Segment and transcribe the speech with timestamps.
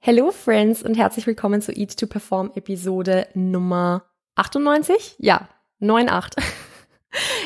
[0.00, 4.04] Hello Friends und herzlich willkommen zu Eat to Perform Episode Nummer
[4.36, 5.16] 98?
[5.18, 5.48] Ja,
[5.80, 6.44] 98.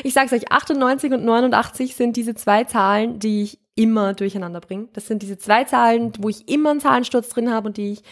[0.03, 4.89] Ich sag's euch, 98 und 89 sind diese zwei Zahlen, die ich immer durcheinander bringe.
[4.91, 8.03] Das sind diese zwei Zahlen, wo ich immer einen Zahlensturz drin habe und die ich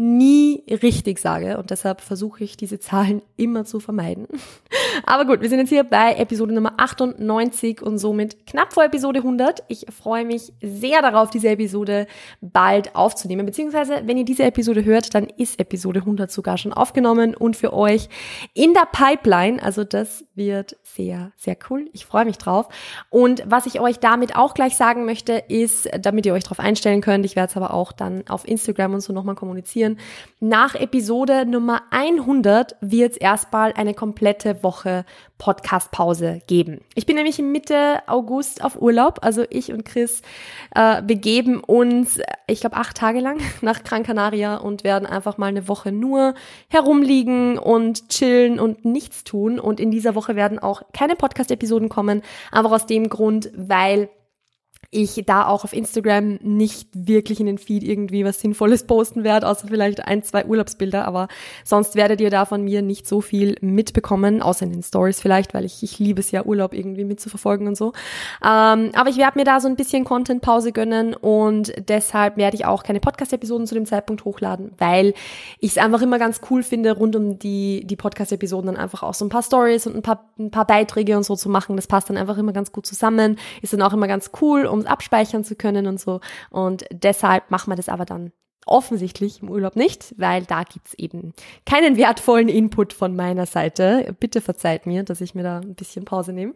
[0.00, 4.26] nie richtig sage und deshalb versuche ich diese Zahlen immer zu vermeiden.
[5.04, 9.18] Aber gut, wir sind jetzt hier bei Episode Nummer 98 und somit knapp vor Episode
[9.18, 9.62] 100.
[9.68, 12.06] Ich freue mich sehr darauf, diese Episode
[12.40, 17.34] bald aufzunehmen, beziehungsweise wenn ihr diese Episode hört, dann ist Episode 100 sogar schon aufgenommen
[17.34, 18.08] und für euch
[18.54, 19.62] in der Pipeline.
[19.62, 21.90] Also das wird sehr, sehr cool.
[21.92, 22.68] Ich freue mich drauf.
[23.10, 27.00] Und was ich euch damit auch gleich sagen möchte, ist, damit ihr euch darauf einstellen
[27.00, 29.98] könnt, ich werde es aber auch dann auf Instagram und so nochmal kommunizieren, passieren.
[30.42, 35.04] Nach Episode Nummer 100 wird es erstmal eine komplette Woche
[35.36, 36.80] Podcast-Pause geben.
[36.94, 40.22] Ich bin nämlich Mitte August auf Urlaub, also ich und Chris
[40.74, 45.48] äh, begeben uns, ich glaube, acht Tage lang nach Gran Canaria und werden einfach mal
[45.48, 46.32] eine Woche nur
[46.68, 49.60] herumliegen und chillen und nichts tun.
[49.60, 54.08] Und in dieser Woche werden auch keine Podcast-Episoden kommen, einfach aus dem Grund, weil
[54.92, 59.46] ich da auch auf Instagram nicht wirklich in den Feed irgendwie was Sinnvolles posten werde,
[59.46, 61.28] außer vielleicht ein, zwei Urlaubsbilder, aber
[61.64, 65.54] sonst werdet ihr da von mir nicht so viel mitbekommen, außer in den Stories vielleicht,
[65.54, 67.92] weil ich, ich liebe es ja, Urlaub irgendwie mitzuverfolgen und so.
[68.44, 72.64] Ähm, aber ich werde mir da so ein bisschen Content-Pause gönnen und deshalb werde ich
[72.64, 75.14] auch keine Podcast-Episoden zu dem Zeitpunkt hochladen, weil
[75.60, 79.14] ich es einfach immer ganz cool finde, rund um die, die Podcast-Episoden dann einfach auch
[79.14, 81.76] so ein paar Stories und ein paar, ein paar Beiträge und so zu machen.
[81.76, 84.80] Das passt dann einfach immer ganz gut zusammen, ist dann auch immer ganz cool, um
[84.80, 86.20] es abspeichern zu können und so.
[86.50, 88.32] Und deshalb machen wir das aber dann
[88.66, 91.32] offensichtlich im Urlaub nicht, weil da gibt's eben
[91.66, 94.14] keinen wertvollen Input von meiner Seite.
[94.20, 96.54] Bitte verzeiht mir, dass ich mir da ein bisschen Pause nehme.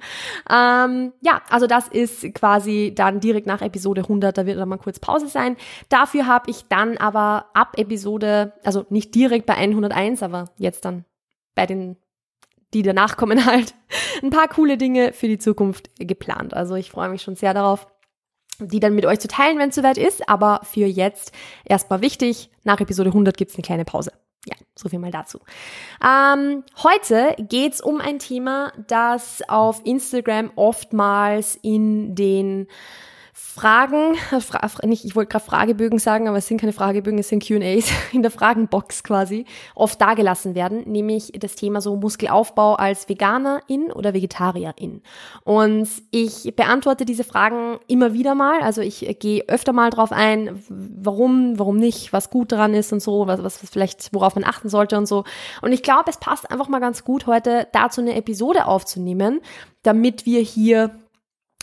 [0.51, 4.77] Ähm, ja, also das ist quasi dann direkt nach Episode 100, da wird dann mal
[4.77, 5.57] kurz Pause sein.
[5.89, 11.05] Dafür habe ich dann aber ab Episode, also nicht direkt bei 101, aber jetzt dann
[11.55, 11.97] bei den
[12.75, 13.75] die danach kommen halt,
[14.23, 16.55] ein paar coole Dinge für die Zukunft geplant.
[16.55, 17.87] Also ich freue mich schon sehr darauf
[18.59, 20.29] die dann mit euch zu teilen, wenn es soweit ist.
[20.29, 21.33] Aber für jetzt
[21.65, 24.13] erstmal wichtig, nach Episode 100 gibt's eine kleine Pause.
[24.47, 25.41] Ja, so viel mal dazu.
[26.05, 32.69] Ähm, heute geht's um ein Thema, das auf Instagram oftmals in den
[33.37, 37.45] Fragen, fra nicht, ich wollte gerade Fragebögen sagen, aber es sind keine Fragebögen, es sind
[37.45, 43.91] Q&As in der Fragenbox quasi, oft dagelassen werden, nämlich das Thema so Muskelaufbau als Veganerin
[43.91, 45.03] oder Vegetarierin.
[45.43, 50.63] Und ich beantworte diese Fragen immer wieder mal, also ich gehe öfter mal drauf ein,
[50.69, 54.69] warum, warum nicht, was gut daran ist und so, was, was vielleicht, worauf man achten
[54.69, 55.25] sollte und so.
[55.61, 59.41] Und ich glaube, es passt einfach mal ganz gut, heute dazu eine Episode aufzunehmen,
[59.83, 60.93] damit wir hier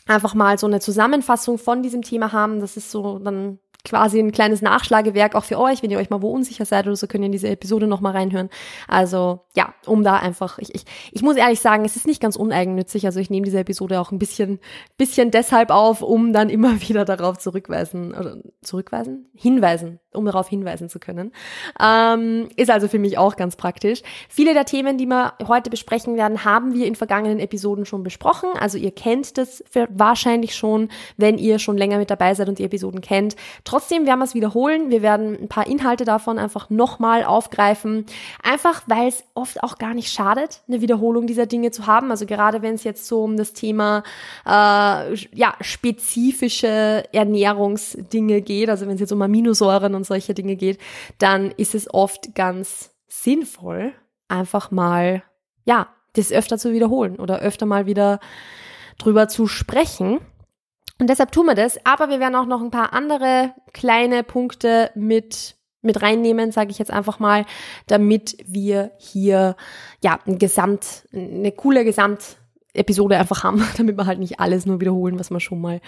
[0.07, 2.59] einfach mal so eine Zusammenfassung von diesem Thema haben.
[2.59, 5.83] Das ist so dann quasi ein kleines Nachschlagewerk auch für euch.
[5.83, 8.13] Wenn ihr euch mal wo unsicher seid oder so, könnt ihr in diese Episode nochmal
[8.13, 8.49] reinhören.
[8.87, 12.35] Also ja, um da einfach, ich, ich, ich muss ehrlich sagen, es ist nicht ganz
[12.35, 13.05] uneigennützig.
[13.05, 14.59] Also ich nehme diese Episode auch ein bisschen,
[14.97, 19.29] bisschen deshalb auf, um dann immer wieder darauf zurückweisen, oder zurückweisen?
[19.35, 21.31] Hinweisen, um darauf hinweisen zu können.
[21.79, 24.01] Ähm, ist also für mich auch ganz praktisch.
[24.29, 28.49] Viele der Themen, die wir heute besprechen werden, haben wir in vergangenen Episoden schon besprochen.
[28.59, 32.63] Also ihr kennt das wahrscheinlich schon, wenn ihr schon länger mit dabei seid und die
[32.63, 33.35] Episoden kennt.
[33.71, 34.89] Trotzdem werden wir es wiederholen.
[34.89, 38.05] Wir werden ein paar Inhalte davon einfach nochmal aufgreifen.
[38.43, 42.11] Einfach, weil es oft auch gar nicht schadet, eine Wiederholung dieser Dinge zu haben.
[42.11, 44.03] Also gerade wenn es jetzt so um das Thema
[44.45, 50.77] äh, ja, spezifische Ernährungsdinge geht, also wenn es jetzt um Aminosäuren und solche Dinge geht,
[51.17, 53.93] dann ist es oft ganz sinnvoll,
[54.27, 55.23] einfach mal,
[55.63, 58.19] ja, das öfter zu wiederholen oder öfter mal wieder
[58.97, 60.19] drüber zu sprechen.
[61.01, 61.83] Und deshalb tun wir das.
[61.83, 66.77] Aber wir werden auch noch ein paar andere kleine Punkte mit mit reinnehmen, sage ich
[66.77, 67.43] jetzt einfach mal,
[67.87, 69.55] damit wir hier
[70.03, 71.85] ja ein Gesamt, eine coole
[72.73, 75.81] Gesamtepisode einfach haben, damit wir halt nicht alles nur wiederholen, was wir schon mal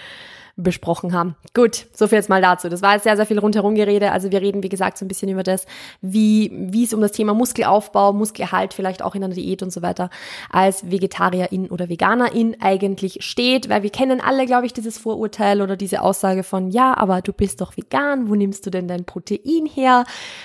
[0.56, 1.34] besprochen haben.
[1.52, 2.68] Gut, so viel jetzt mal dazu.
[2.68, 4.12] Das war jetzt sehr, sehr viel rundherum Gerede.
[4.12, 5.66] Also wir reden, wie gesagt, so ein bisschen über das,
[6.00, 9.82] wie, wie es um das Thema Muskelaufbau, Muskelerhalt, vielleicht auch in einer Diät und so
[9.82, 10.10] weiter,
[10.50, 15.76] als Vegetarierin oder Veganerin eigentlich steht, weil wir kennen alle, glaube ich, dieses Vorurteil oder
[15.76, 19.66] diese Aussage von, ja, aber du bist doch vegan, wo nimmst du denn dein Protein
[19.66, 20.04] her?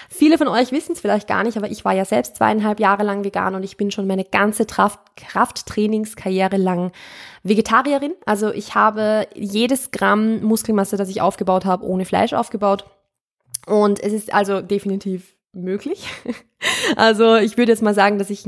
[0.10, 3.04] Viele von euch wissen es vielleicht gar nicht, aber ich war ja selbst zweieinhalb Jahre
[3.04, 6.92] lang vegan und ich bin schon meine ganze Kraft, Krafttrainingskarriere lang
[7.44, 8.14] Vegetarierin.
[8.26, 12.86] Also ich habe jedes Gramm Muskelmasse, das ich aufgebaut habe, ohne Fleisch aufgebaut.
[13.66, 16.08] Und es ist also definitiv möglich.
[16.96, 18.48] also ich würde jetzt mal sagen, dass ich,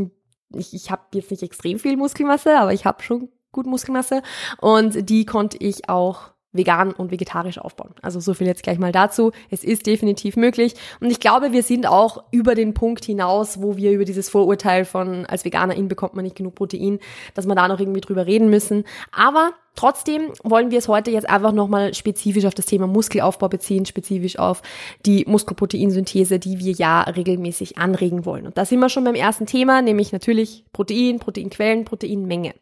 [0.54, 4.22] ich, ich habe jetzt nicht extrem viel Muskelmasse, aber ich habe schon gut Muskelmasse
[4.60, 7.94] und die konnte ich auch vegan und vegetarisch aufbauen.
[8.02, 9.32] Also so viel jetzt gleich mal dazu.
[9.50, 10.76] Es ist definitiv möglich.
[11.00, 14.86] Und ich glaube, wir sind auch über den Punkt hinaus, wo wir über dieses Vorurteil
[14.86, 17.00] von als Veganerin bekommt man nicht genug Protein,
[17.34, 18.84] dass wir da noch irgendwie drüber reden müssen.
[19.12, 23.86] Aber Trotzdem wollen wir es heute jetzt einfach nochmal spezifisch auf das Thema Muskelaufbau beziehen,
[23.86, 24.62] spezifisch auf
[25.06, 28.46] die Muskelproteinsynthese, die wir ja regelmäßig anregen wollen.
[28.46, 32.54] Und da sind wir schon beim ersten Thema, nämlich natürlich Protein, Proteinquellen, Proteinmenge.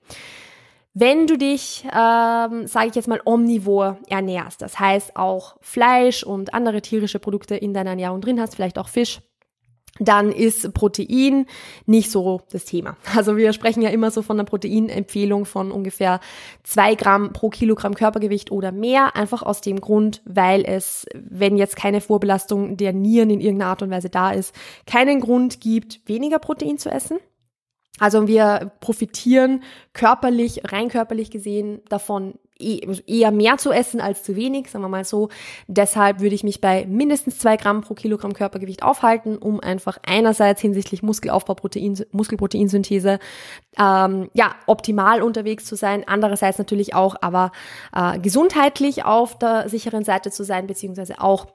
[0.99, 6.53] Wenn du dich, ähm, sage ich jetzt mal, omnivor ernährst, das heißt auch Fleisch und
[6.53, 9.21] andere tierische Produkte in deiner Ernährung drin hast, vielleicht auch Fisch,
[9.99, 11.45] dann ist Protein
[11.85, 12.97] nicht so das Thema.
[13.15, 16.19] Also wir sprechen ja immer so von einer Proteinempfehlung von ungefähr
[16.63, 21.77] zwei Gramm pro Kilogramm Körpergewicht oder mehr, einfach aus dem Grund, weil es, wenn jetzt
[21.77, 24.53] keine Vorbelastung der Nieren in irgendeiner Art und Weise da ist,
[24.85, 27.19] keinen Grund gibt, weniger Protein zu essen.
[27.99, 29.63] Also wir profitieren
[29.93, 34.89] körperlich, rein körperlich gesehen davon, e-, eher mehr zu essen als zu wenig, sagen wir
[34.89, 35.29] mal so.
[35.67, 40.61] Deshalb würde ich mich bei mindestens zwei Gramm pro Kilogramm Körpergewicht aufhalten, um einfach einerseits
[40.61, 43.19] hinsichtlich Muskelaufbau, Protein, Muskelproteinsynthese
[43.77, 47.51] ähm, ja optimal unterwegs zu sein, andererseits natürlich auch aber
[47.95, 51.47] äh, gesundheitlich auf der sicheren Seite zu sein, beziehungsweise auch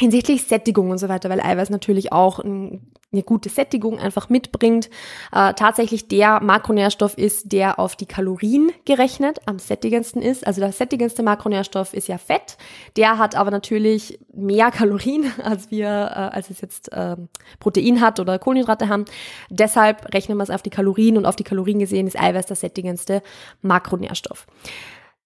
[0.00, 4.90] hinsichtlich Sättigung und so weiter, weil Eiweiß natürlich auch eine gute Sättigung einfach mitbringt.
[5.32, 10.46] Äh, tatsächlich der Makronährstoff ist, der auf die Kalorien gerechnet am sättigendsten ist.
[10.46, 12.58] Also der sättigendste Makronährstoff ist ja Fett.
[12.96, 17.16] Der hat aber natürlich mehr Kalorien, als wir, äh, als es jetzt äh,
[17.58, 19.04] Protein hat oder Kohlenhydrate haben.
[19.50, 22.56] Deshalb rechnen wir es auf die Kalorien und auf die Kalorien gesehen ist Eiweiß der
[22.56, 23.22] sättigendste
[23.62, 24.46] Makronährstoff.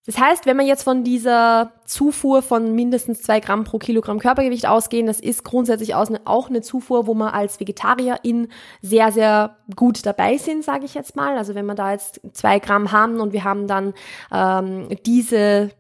[0.05, 4.67] Das heißt, wenn wir jetzt von dieser Zufuhr von mindestens zwei Gramm pro Kilogramm Körpergewicht
[4.67, 8.49] ausgehen, das ist grundsätzlich auch eine Zufuhr, wo wir als Vegetarierin
[8.81, 11.39] sehr, sehr gut dabei sind, sage ich jetzt mal.
[11.39, 13.95] Also wenn wir da jetzt zwei Gramm haben und wir haben dann
[14.33, 15.71] ähm, diese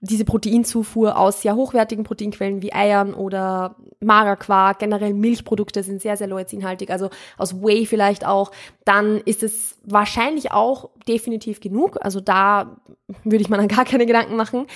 [0.00, 6.26] diese Proteinzufuhr aus sehr hochwertigen Proteinquellen wie Eiern oder Magerquark, generell Milchprodukte sind sehr, sehr
[6.26, 8.50] leucinhaltig, also aus Whey vielleicht auch,
[8.86, 11.98] dann ist es wahrscheinlich auch definitiv genug.
[12.00, 12.76] Also da
[13.24, 14.66] würde ich mir dann gar keine Gedanken machen.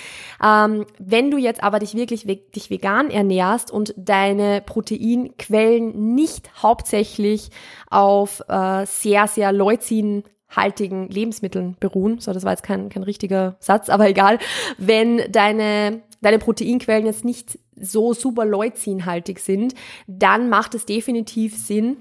[0.43, 7.49] Ähm, wenn du jetzt aber dich wirklich dich vegan ernährst und deine Proteinquellen nicht hauptsächlich
[7.89, 12.19] auf äh, sehr, sehr leucin haltigen Lebensmitteln beruhen.
[12.19, 14.39] So, das war jetzt kein, kein richtiger Satz, aber egal.
[14.77, 19.73] Wenn deine, deine Proteinquellen jetzt nicht so super leucinhaltig sind,
[20.07, 21.97] dann macht es definitiv Sinn,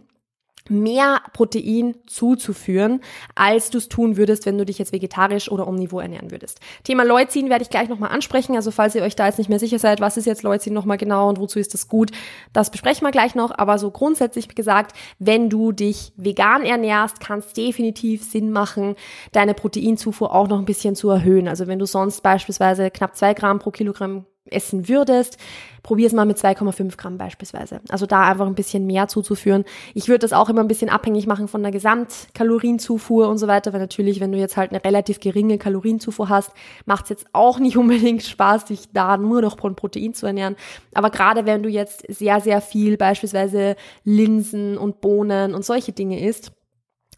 [0.69, 3.01] mehr Protein zuzuführen,
[3.35, 6.61] als du es tun würdest, wenn du dich jetzt vegetarisch oder omnivor ernähren würdest.
[6.85, 8.57] Thema Leucin werde ich gleich nochmal ansprechen.
[8.57, 10.97] Also falls ihr euch da jetzt nicht mehr sicher seid, was ist jetzt Leucin nochmal
[10.97, 12.11] genau und wozu ist das gut,
[12.53, 13.51] das besprechen wir gleich noch.
[13.57, 18.97] Aber so grundsätzlich gesagt, wenn du dich vegan ernährst, kann es definitiv Sinn machen,
[19.33, 21.49] deine Proteinzufuhr auch noch ein bisschen zu erhöhen.
[21.49, 25.39] Also wenn du sonst beispielsweise knapp zwei Gramm pro Kilogramm essen würdest,
[25.83, 27.81] probier es mal mit 2,5 Gramm beispielsweise.
[27.89, 29.65] Also da einfach ein bisschen mehr zuzuführen.
[29.95, 33.73] Ich würde das auch immer ein bisschen abhängig machen von der Gesamtkalorienzufuhr und so weiter,
[33.73, 36.53] weil natürlich, wenn du jetzt halt eine relativ geringe Kalorienzufuhr hast,
[36.85, 40.57] macht es jetzt auch nicht unbedingt Spaß, dich da nur noch von Protein zu ernähren.
[40.95, 46.21] Aber gerade wenn du jetzt sehr, sehr viel beispielsweise Linsen und Bohnen und solche Dinge
[46.27, 46.53] isst,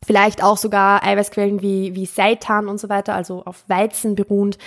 [0.05, 4.58] vielleicht auch sogar Eiweißquellen wie, wie Seitan und so weiter, also auf Weizen beruhend,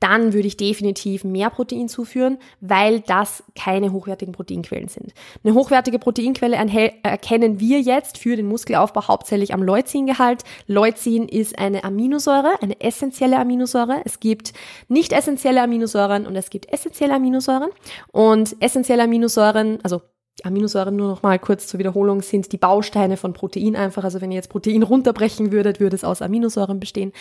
[0.00, 5.14] dann würde ich definitiv mehr Protein zuführen, weil das keine hochwertigen Proteinquellen sind.
[5.42, 10.42] Eine hochwertige Proteinquelle erkennen wir jetzt für den Muskelaufbau hauptsächlich am Leucingehalt.
[10.66, 14.02] Leucin ist eine Aminosäure, eine essentielle Aminosäure.
[14.04, 14.52] Es gibt
[14.88, 17.70] nicht essentielle Aminosäuren und es gibt essentielle Aminosäuren.
[18.12, 20.02] Und essentielle Aminosäuren, also
[20.42, 24.04] Aminosäuren nur noch mal kurz zur Wiederholung sind die Bausteine von Protein einfach.
[24.04, 27.12] Also wenn ihr jetzt Protein runterbrechen würdet, würde es aus Aminosäuren bestehen.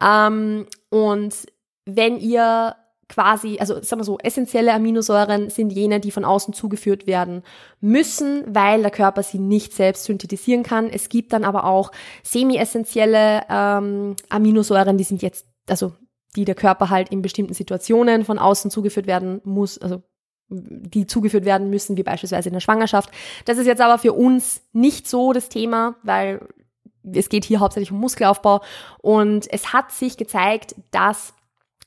[0.00, 1.34] Ähm, und
[1.96, 2.76] wenn ihr
[3.10, 7.42] quasi, also sagen wir so, essentielle Aminosäuren sind jene, die von außen zugeführt werden
[7.80, 10.88] müssen, weil der Körper sie nicht selbst synthetisieren kann.
[10.88, 11.90] Es gibt dann aber auch
[12.22, 15.92] semi-essentielle ähm, Aminosäuren, die sind jetzt, also
[16.36, 20.02] die der Körper halt in bestimmten Situationen von außen zugeführt werden muss, also
[20.48, 23.10] die zugeführt werden müssen, wie beispielsweise in der Schwangerschaft.
[23.44, 26.46] Das ist jetzt aber für uns nicht so das Thema, weil
[27.12, 28.60] es geht hier hauptsächlich um Muskelaufbau
[29.00, 31.34] und es hat sich gezeigt, dass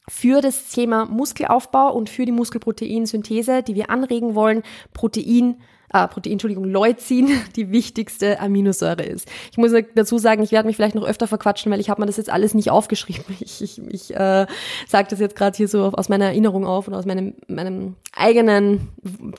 [0.09, 5.61] für das Thema Muskelaufbau und für die Muskelproteinsynthese, die wir anregen wollen, Protein
[5.93, 9.27] äh, Protein, Entschuldigung, Leucin die wichtigste Aminosäure ist.
[9.51, 12.07] Ich muss dazu sagen, ich werde mich vielleicht noch öfter verquatschen, weil ich habe mir
[12.07, 13.23] das jetzt alles nicht aufgeschrieben.
[13.43, 14.45] Ich, ich, ich äh,
[14.87, 18.89] sage das jetzt gerade hier so aus meiner Erinnerung auf und aus meinem, meinem eigenen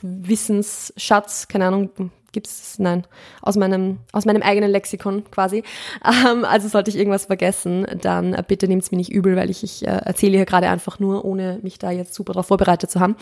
[0.02, 1.90] Wissensschatz, keine Ahnung,
[2.32, 3.06] gibt's nein
[3.40, 5.62] aus meinem aus meinem eigenen Lexikon quasi.
[6.04, 9.62] Ähm, also sollte ich irgendwas vergessen, dann äh, bitte nehmt's mir nicht übel, weil ich
[9.62, 13.00] ich äh, erzähle hier gerade einfach nur, ohne mich da jetzt super darauf vorbereitet zu
[13.00, 13.16] haben.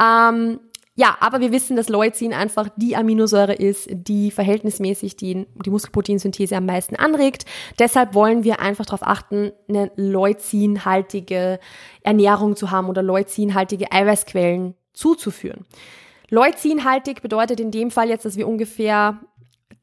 [0.00, 0.60] Ähm,
[0.96, 6.56] ja, aber wir wissen, dass Leucin einfach die Aminosäure ist, die verhältnismäßig die, die Muskelproteinsynthese
[6.56, 7.46] am meisten anregt.
[7.80, 11.58] Deshalb wollen wir einfach darauf achten, eine leucinhaltige
[12.02, 15.66] Ernährung zu haben oder leucinhaltige Eiweißquellen zuzuführen.
[16.30, 19.18] Leucinhaltig bedeutet in dem Fall jetzt, dass wir ungefähr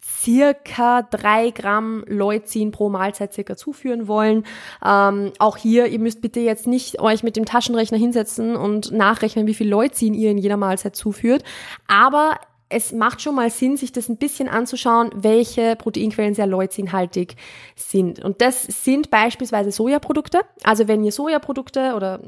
[0.04, 4.46] circa drei Gramm Leucin pro Mahlzeit circa zuführen wollen.
[4.84, 9.48] Ähm, auch hier, ihr müsst bitte jetzt nicht euch mit dem Taschenrechner hinsetzen und nachrechnen,
[9.48, 11.44] wie viel Leucin ihr in jeder Mahlzeit zuführt.
[11.88, 12.38] Aber
[12.70, 17.36] es macht schon mal Sinn, sich das ein bisschen anzuschauen, welche Proteinquellen sehr leucinhaltig
[17.76, 18.24] sind.
[18.24, 20.40] Und das sind beispielsweise Sojaprodukte.
[20.64, 22.22] Also wenn ihr Sojaprodukte oder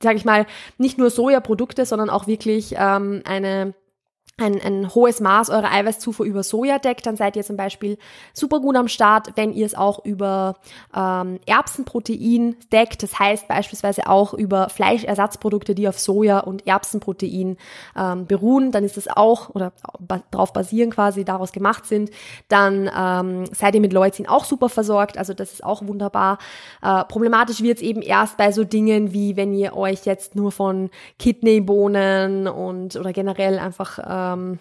[0.00, 0.46] sage ich mal,
[0.78, 3.74] nicht nur Sojaprodukte, sondern auch wirklich ähm, eine
[4.38, 7.98] ein, ein hohes Maß eurer Eiweißzufuhr über Soja deckt, dann seid ihr zum Beispiel
[8.32, 10.54] super gut am Start, wenn ihr es auch über
[10.96, 13.02] ähm, Erbsenprotein deckt.
[13.02, 17.56] Das heißt beispielsweise auch über Fleischersatzprodukte, die auf Soja und Erbsenprotein
[17.96, 18.70] ähm, beruhen.
[18.70, 19.72] Dann ist es auch oder
[20.30, 22.10] darauf basieren quasi, daraus gemacht sind.
[22.48, 25.18] Dann ähm, seid ihr mit Leucin auch super versorgt.
[25.18, 26.38] Also das ist auch wunderbar.
[26.80, 30.52] Äh, problematisch wird es eben erst bei so Dingen wie wenn ihr euch jetzt nur
[30.52, 34.58] von Kidneybohnen und oder generell einfach äh, ähm,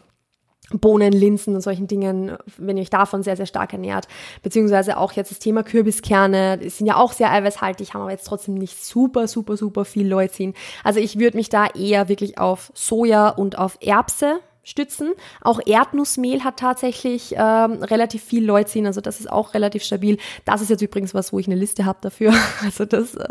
[0.71, 4.07] Bohnen, Linsen und solchen Dingen, wenn ihr euch davon sehr, sehr stark ernährt.
[4.43, 8.27] Beziehungsweise auch jetzt das Thema Kürbiskerne, die sind ja auch sehr eiweißhaltig, haben aber jetzt
[8.27, 10.53] trotzdem nicht super, super, super viel Leucin.
[10.83, 15.13] Also ich würde mich da eher wirklich auf Soja und auf Erbse stützen.
[15.41, 20.17] Auch Erdnussmehl hat tatsächlich ähm, relativ viel Leucin, also das ist auch relativ stabil.
[20.43, 22.33] Das ist jetzt übrigens was, wo ich eine Liste habe dafür.
[22.63, 23.24] Also das äh,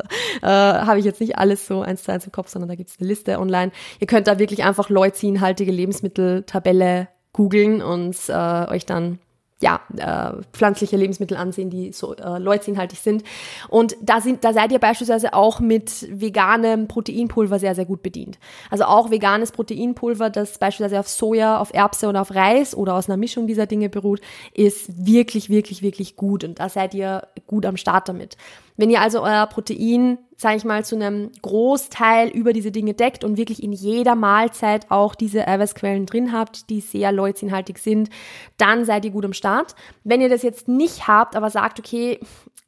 [0.42, 2.90] äh, habe ich jetzt nicht alles so eins zu eins im Kopf, sondern da gibt
[2.90, 3.70] es eine Liste online.
[4.00, 9.18] Ihr könnt da wirklich einfach leucinhaltige Lebensmitteltabelle googeln und äh, euch dann
[9.60, 13.24] ja, äh, pflanzliche Lebensmittel ansehen, die so äh, leucinhaltig sind.
[13.68, 18.38] Und da, sind, da seid ihr beispielsweise auch mit veganem Proteinpulver sehr, sehr gut bedient.
[18.70, 23.08] Also auch veganes Proteinpulver, das beispielsweise auf Soja, auf Erbse oder auf Reis oder aus
[23.08, 24.20] einer Mischung dieser Dinge beruht,
[24.52, 26.44] ist wirklich, wirklich, wirklich gut.
[26.44, 28.36] Und da seid ihr gut am Start damit.
[28.76, 33.24] Wenn ihr also euer Protein, sage ich mal, zu einem Großteil über diese Dinge deckt
[33.24, 38.10] und wirklich in jeder Mahlzeit auch diese Eiweißquellen drin habt, die sehr leucinhaltig sind,
[38.58, 39.74] dann seid ihr gut am Start.
[40.04, 42.20] Wenn ihr das jetzt nicht habt, aber sagt, okay,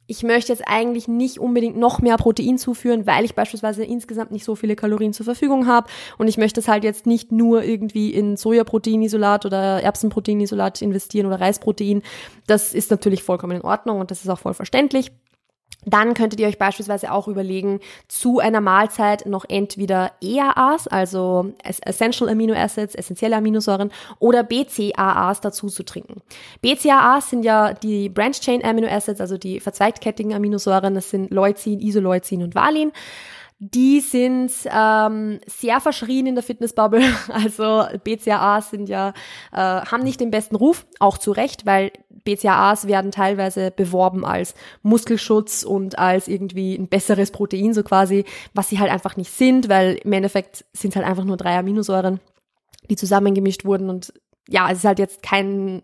[0.09, 4.43] ich möchte jetzt eigentlich nicht unbedingt noch mehr Protein zuführen, weil ich beispielsweise insgesamt nicht
[4.43, 5.87] so viele Kalorien zur Verfügung habe
[6.17, 11.39] und ich möchte es halt jetzt nicht nur irgendwie in Sojaproteinisolat oder Erbsenproteinisolat investieren oder
[11.39, 12.01] Reisprotein.
[12.47, 15.11] Das ist natürlich vollkommen in Ordnung und das ist auch voll verständlich.
[15.85, 22.29] Dann könntet ihr euch beispielsweise auch überlegen, zu einer Mahlzeit noch entweder EAAs, also Essential
[22.29, 26.21] Amino Acids, essentielle Aminosäuren, oder BCAAs dazu zu trinken.
[26.61, 30.95] BCAAs sind ja die Branch Chain Amino Acids, also die verzweigtkettigen Aminosäuren.
[30.95, 32.91] Das sind Leucin, Isoleucin und Valin.
[33.61, 37.01] Die sind ähm, sehr verschrien in der Fitnessbubble.
[37.29, 39.09] Also BCAAs sind ja,
[39.51, 41.91] äh, haben nicht den besten Ruf, auch zu Recht, weil
[42.23, 48.69] BCAAs werden teilweise beworben als Muskelschutz und als irgendwie ein besseres Protein, so quasi, was
[48.69, 52.19] sie halt einfach nicht sind, weil im Endeffekt sind es halt einfach nur drei Aminosäuren,
[52.89, 54.13] die zusammengemischt wurden und
[54.47, 55.83] ja, es ist halt jetzt kein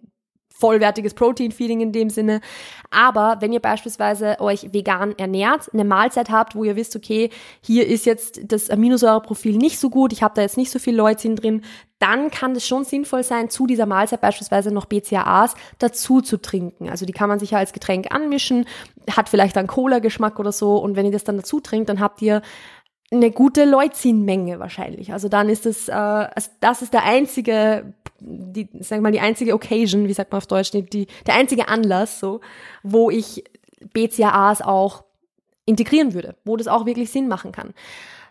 [0.58, 2.42] vollwertiges Protein-Feeding in dem Sinne.
[2.90, 7.30] Aber wenn ihr beispielsweise euch vegan ernährt, eine Mahlzeit habt, wo ihr wisst, okay,
[7.62, 10.96] hier ist jetzt das Aminosäureprofil nicht so gut, ich habe da jetzt nicht so viel
[10.96, 11.62] Leucin drin,
[12.00, 16.90] dann kann es schon sinnvoll sein, zu dieser Mahlzeit beispielsweise noch BCAAs dazu zu trinken.
[16.90, 18.66] Also die kann man sich ja als Getränk anmischen,
[19.12, 22.22] hat vielleicht einen Cola-Geschmack oder so und wenn ihr das dann dazu trinkt, dann habt
[22.22, 22.42] ihr
[23.12, 25.14] eine gute Leucinmenge wahrscheinlich.
[25.14, 29.54] Also dann ist es, äh, also das ist der einzige die, sag mal, die einzige
[29.54, 32.42] Occasion, wie sagt man auf Deutsch, die, der einzige Anlass, so,
[32.84, 33.44] wo ich
[33.94, 35.04] BCAAs auch
[35.66, 37.74] integrieren würde, wo das auch wirklich Sinn machen kann.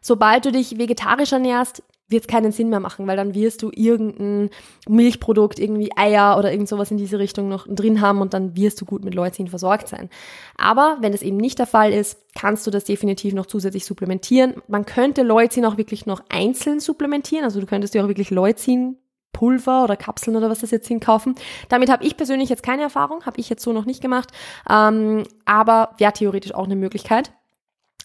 [0.00, 3.71] Sobald du dich vegetarisch ernährst, wird es keinen Sinn mehr machen, weil dann wirst du
[3.75, 4.50] irgendein
[4.87, 8.81] Milchprodukt, irgendwie Eier oder irgend sowas in diese Richtung noch drin haben und dann wirst
[8.81, 10.11] du gut mit Leucin versorgt sein.
[10.59, 14.55] Aber wenn das eben nicht der Fall ist, kannst du das definitiv noch zusätzlich supplementieren.
[14.69, 18.99] Man könnte Leucin auch wirklich noch einzeln supplementieren, also du könntest dir auch wirklich Leucin
[19.35, 21.35] Pulver oder Kapseln oder was das jetzt hinkaufen.
[21.69, 24.31] Damit habe ich persönlich jetzt keine Erfahrung, habe ich jetzt so noch nicht gemacht,
[24.71, 27.33] ähm, aber wäre theoretisch auch eine Möglichkeit.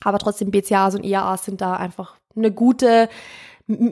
[0.03, 3.07] Aber trotzdem BCAAs und EAAs sind da einfach eine gute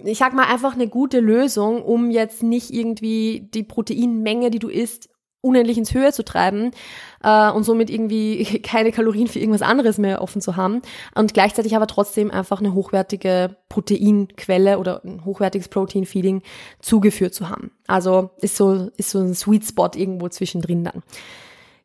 [0.06, 4.70] ich sag mal einfach eine gute Lösung, um jetzt nicht irgendwie die Proteinmenge, die du
[4.70, 5.08] isst,
[5.48, 6.72] unendlich ins Höhe zu treiben
[7.24, 10.82] äh, und somit irgendwie keine Kalorien für irgendwas anderes mehr offen zu haben
[11.16, 16.42] und gleichzeitig aber trotzdem einfach eine hochwertige Proteinquelle oder ein hochwertiges Protein-Feeding
[16.80, 17.72] zugeführt zu haben.
[17.88, 21.04] Also ist so, ist so ein Sweet Spot irgendwo zwischendrin dann.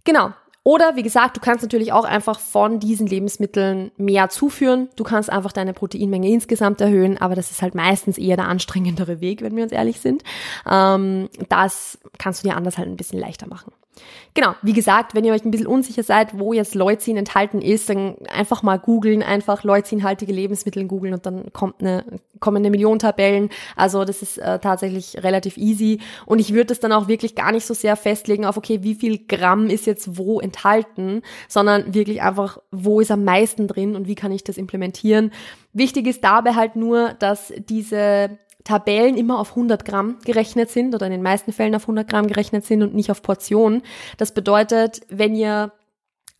[0.04, 0.31] Genau.
[0.64, 4.88] Oder wie gesagt, du kannst natürlich auch einfach von diesen Lebensmitteln mehr zuführen.
[4.95, 9.21] Du kannst einfach deine Proteinmenge insgesamt erhöhen, aber das ist halt meistens eher der anstrengendere
[9.21, 10.23] Weg, wenn wir uns ehrlich sind.
[10.71, 13.73] Ähm, das kannst du dir anders halt ein bisschen leichter machen.
[14.34, 17.90] Genau, wie gesagt, wenn ihr euch ein bisschen unsicher seid, wo jetzt Leucin enthalten ist,
[17.90, 22.02] dann einfach mal googeln, einfach Leucinhaltige Lebensmittel googeln und dann kommt eine,
[22.40, 23.50] kommen eine Million Tabellen.
[23.76, 26.00] Also das ist äh, tatsächlich relativ easy.
[26.25, 28.94] Und ich würde das dann auch wirklich gar nicht so sehr festlegen auf, okay, wie
[28.94, 34.08] viel Gramm ist jetzt wo enthalten, sondern wirklich einfach, wo ist am meisten drin und
[34.08, 35.30] wie kann ich das implementieren.
[35.75, 41.07] Wichtig ist dabei halt nur, dass diese Tabellen immer auf 100 Gramm gerechnet sind oder
[41.07, 43.83] in den meisten Fällen auf 100 Gramm gerechnet sind und nicht auf Portionen.
[44.16, 45.73] Das bedeutet, wenn ihr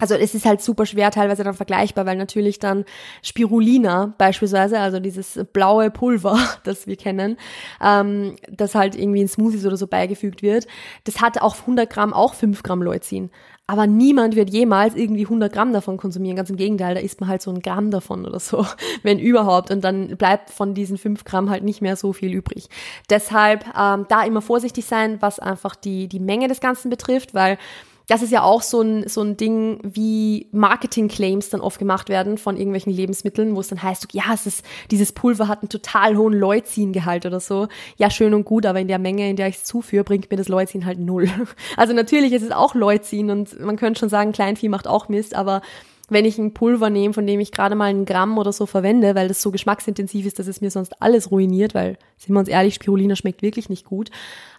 [0.02, 2.85] also es ist halt super schwer teilweise dann vergleichbar, weil natürlich dann
[3.23, 7.37] Spirulina beispielsweise, also dieses blaue Pulver, das wir kennen,
[7.81, 10.67] ähm, das halt irgendwie in Smoothies oder so beigefügt wird,
[11.05, 13.31] das hat auf 100 Gramm auch 5 Gramm Leucin.
[13.69, 16.37] Aber niemand wird jemals irgendwie 100 Gramm davon konsumieren.
[16.37, 18.66] Ganz im Gegenteil, da isst man halt so ein Gramm davon oder so,
[19.02, 19.71] wenn überhaupt.
[19.71, 22.69] Und dann bleibt von diesen 5 Gramm halt nicht mehr so viel übrig.
[23.09, 27.57] Deshalb ähm, da immer vorsichtig sein, was einfach die, die Menge des Ganzen betrifft, weil
[28.06, 32.38] das ist ja auch so ein, so ein Ding, wie Marketing-Claims dann oft gemacht werden
[32.38, 36.16] von irgendwelchen Lebensmitteln, wo es dann heißt, ja, es ist, dieses Pulver hat einen total
[36.16, 37.68] hohen Leucin-Gehalt oder so.
[37.97, 40.37] Ja, schön und gut, aber in der Menge, in der ich es zuführe, bringt mir
[40.37, 41.28] das Leucin halt null.
[41.76, 45.35] Also natürlich ist es auch Leucin und man könnte schon sagen, Kleinvieh macht auch Mist,
[45.35, 45.62] aber
[46.09, 49.14] wenn ich ein Pulver nehme, von dem ich gerade mal einen Gramm oder so verwende,
[49.14, 52.49] weil das so geschmacksintensiv ist, dass es mir sonst alles ruiniert, weil, sind wir uns
[52.49, 54.11] ehrlich, Spirulina schmeckt wirklich nicht gut,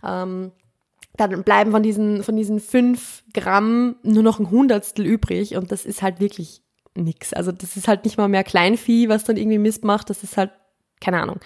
[0.03, 0.51] ähm,
[1.15, 5.85] dann bleiben von diesen, von diesen fünf Gramm nur noch ein Hundertstel übrig und das
[5.85, 6.61] ist halt wirklich
[6.95, 7.33] nix.
[7.33, 10.09] Also das ist halt nicht mal mehr Kleinvieh, was dann irgendwie Mist macht.
[10.09, 10.51] Das ist halt,
[10.99, 11.39] keine Ahnung.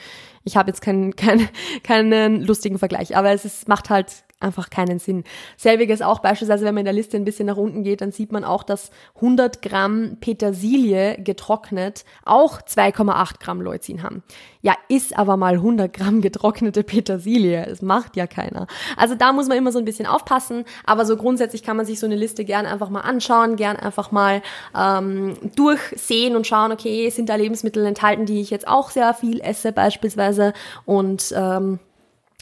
[0.44, 1.50] Ich habe jetzt keinen, keinen,
[1.84, 5.24] keinen lustigen Vergleich, aber es ist, macht halt einfach keinen Sinn.
[5.58, 8.32] Selbiges auch beispielsweise, wenn man in der Liste ein bisschen nach unten geht, dann sieht
[8.32, 14.24] man auch, dass 100 Gramm Petersilie getrocknet auch 2,8 Gramm Leucin haben.
[14.62, 17.66] Ja, ist aber mal 100 Gramm getrocknete Petersilie.
[17.66, 18.68] Es macht ja keiner.
[18.96, 20.66] Also da muss man immer so ein bisschen aufpassen.
[20.86, 24.12] Aber so grundsätzlich kann man sich so eine Liste gern einfach mal anschauen, gern einfach
[24.12, 24.42] mal
[24.78, 29.40] ähm, durchsehen und schauen, okay, sind da Lebensmittel enthalten, die ich jetzt auch sehr viel
[29.42, 30.54] esse beispielsweise
[30.86, 31.80] und ähm,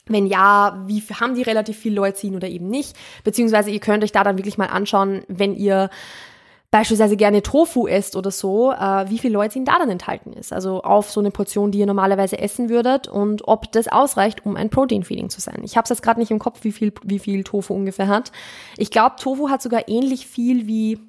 [0.07, 2.95] wenn ja, wie haben die relativ viel Leucin oder eben nicht?
[3.23, 5.89] Beziehungsweise ihr könnt euch da dann wirklich mal anschauen, wenn ihr
[6.71, 10.51] beispielsweise gerne Tofu esst oder so, äh, wie viel Leucin da dann enthalten ist.
[10.51, 14.57] Also auf so eine Portion, die ihr normalerweise essen würdet und ob das ausreicht, um
[14.57, 15.61] ein Protein-Feeding zu sein.
[15.63, 18.33] Ich habe es jetzt gerade nicht im Kopf, wie viel, wie viel Tofu ungefähr hat.
[18.75, 20.99] Ich glaube, Tofu hat sogar ähnlich viel wie,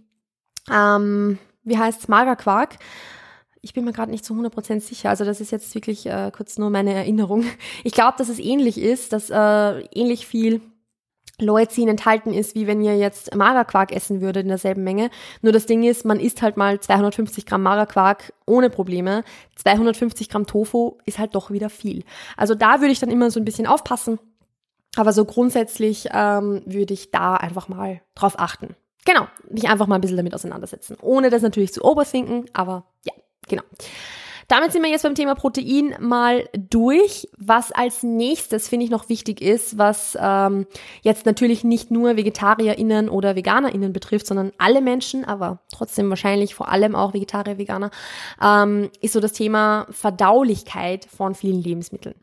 [0.72, 2.76] ähm, wie heißt Magerquark
[3.66, 5.10] ich bin mir gerade nicht zu 100% sicher.
[5.10, 7.44] Also das ist jetzt wirklich äh, kurz nur meine Erinnerung.
[7.82, 10.60] Ich glaube, dass es ähnlich ist, dass äh, ähnlich viel
[11.40, 15.10] Leucin enthalten ist, wie wenn ihr jetzt Magerquark essen würdet in derselben Menge.
[15.42, 19.24] Nur das Ding ist, man isst halt mal 250 Gramm Magerquark ohne Probleme.
[19.56, 22.04] 250 Gramm Tofu ist halt doch wieder viel.
[22.36, 24.20] Also da würde ich dann immer so ein bisschen aufpassen.
[24.94, 28.76] Aber so grundsätzlich ähm, würde ich da einfach mal drauf achten.
[29.06, 30.96] Genau, mich einfach mal ein bisschen damit auseinandersetzen.
[31.00, 33.12] Ohne das natürlich zu overthinken, aber ja.
[33.48, 33.62] Genau.
[34.48, 37.28] Damit sind wir jetzt beim Thema Protein mal durch.
[37.36, 40.66] Was als nächstes finde ich noch wichtig ist, was ähm,
[41.02, 46.68] jetzt natürlich nicht nur VegetarierInnen oder VeganerInnen betrifft, sondern alle Menschen, aber trotzdem wahrscheinlich vor
[46.68, 47.90] allem auch Vegetarier, Veganer,
[48.42, 52.14] ähm, ist so das Thema Verdaulichkeit von vielen Lebensmitteln.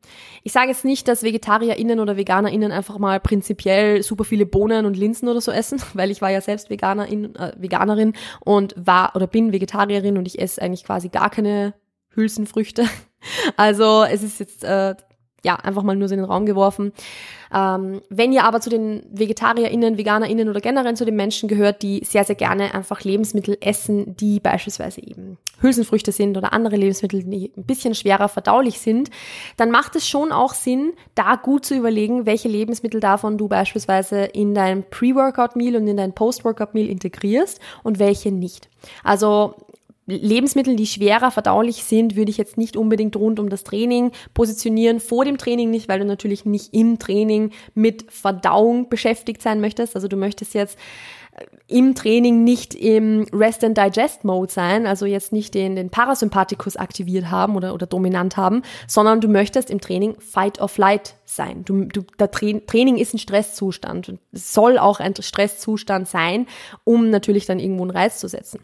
[0.44, 4.96] Ich sage jetzt nicht, dass VegetarierInnen oder VeganerInnen einfach mal prinzipiell super viele Bohnen und
[4.96, 9.28] Linsen oder so essen, weil ich war ja selbst Veganerin, äh, Veganerin und war oder
[9.28, 11.74] bin Vegetarierin und ich esse eigentlich quasi gar keine
[12.16, 12.86] Hülsenfrüchte.
[13.56, 14.96] Also es ist jetzt äh,
[15.46, 16.94] ja einfach mal nur so in den Raum geworfen.
[17.54, 22.04] Ähm, wenn ihr aber zu den VegetarierInnen, VeganerInnen oder generell zu den Menschen gehört, die
[22.04, 27.52] sehr, sehr gerne einfach Lebensmittel essen, die beispielsweise eben Hülsenfrüchte sind oder andere Lebensmittel, die
[27.56, 29.10] ein bisschen schwerer verdaulich sind,
[29.58, 34.24] dann macht es schon auch Sinn, da gut zu überlegen, welche Lebensmittel davon du beispielsweise
[34.24, 38.70] in dein Pre-Workout-Meal und in dein Post-Workout-Meal integrierst und welche nicht.
[39.04, 39.56] Also
[40.06, 45.00] Lebensmittel, die schwerer verdaulich sind, würde ich jetzt nicht unbedingt rund um das Training positionieren.
[45.00, 49.96] Vor dem Training nicht, weil du natürlich nicht im Training mit Verdauung beschäftigt sein möchtest.
[49.96, 50.78] Also du möchtest jetzt
[51.68, 56.76] im Training nicht im Rest and Digest Mode sein, also jetzt nicht den, den Parasympathikus
[56.76, 61.66] aktiviert haben oder, oder dominant haben, sondern du möchtest im Training Fight or Flight sein.
[61.66, 66.46] Du, du, der Tra Training ist ein Stresszustand und soll auch ein Stresszustand sein,
[66.84, 68.60] um natürlich dann irgendwo einen Reiz zu setzen.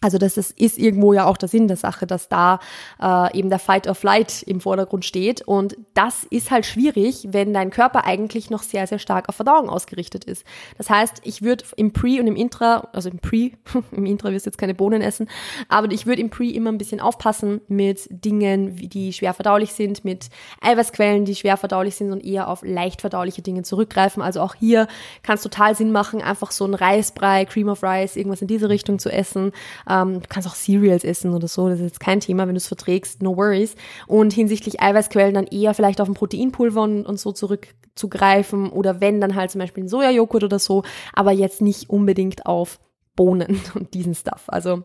[0.00, 2.60] Also das ist, ist irgendwo ja auch der Sinn der Sache, dass da
[3.02, 5.42] äh, eben der Fight or Flight im Vordergrund steht.
[5.42, 9.68] Und das ist halt schwierig, wenn dein Körper eigentlich noch sehr, sehr stark auf Verdauung
[9.68, 10.44] ausgerichtet ist.
[10.76, 13.50] Das heißt, ich würde im Pre und im Intra, also im Pre,
[13.90, 15.28] im Intra wirst du jetzt keine Bohnen essen,
[15.68, 20.04] aber ich würde im Pre immer ein bisschen aufpassen mit Dingen, die schwer verdaulich sind,
[20.04, 20.28] mit
[20.60, 24.22] Eiweißquellen, die schwer verdaulich sind und eher auf leicht verdauliche Dinge zurückgreifen.
[24.22, 24.86] Also auch hier
[25.24, 28.68] kann es total Sinn machen, einfach so ein Reisbrei, Cream of Rice, irgendwas in diese
[28.68, 29.50] Richtung zu essen
[29.88, 32.58] ähm, du kannst auch Cereals essen oder so, das ist jetzt kein Thema, wenn du
[32.58, 33.74] es verträgst, no worries.
[34.06, 39.20] Und hinsichtlich Eiweißquellen dann eher vielleicht auf ein Proteinpulver und, und so zurückzugreifen oder wenn,
[39.20, 42.78] dann halt zum Beispiel ein Sojajoghurt oder so, aber jetzt nicht unbedingt auf
[43.16, 44.44] Bohnen und diesen Stuff.
[44.48, 44.84] Also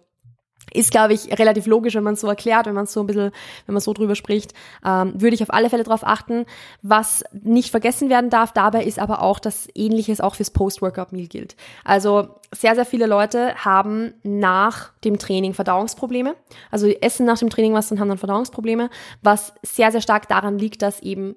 [0.73, 3.31] ist, glaube ich, relativ logisch, wenn man es so erklärt, wenn man so ein bisschen,
[3.65, 4.53] wenn man so drüber spricht,
[4.85, 6.45] ähm, würde ich auf alle Fälle darauf achten.
[6.81, 11.55] Was nicht vergessen werden darf dabei ist aber auch, dass ähnliches auch fürs Post-Workout-Meal gilt.
[11.83, 16.35] Also sehr, sehr viele Leute haben nach dem Training Verdauungsprobleme.
[16.71, 18.89] Also essen nach dem Training was und haben dann Verdauungsprobleme,
[19.21, 21.35] was sehr, sehr stark daran liegt, dass eben